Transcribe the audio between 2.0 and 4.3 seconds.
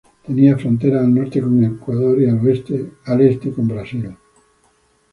y al este con Brasil.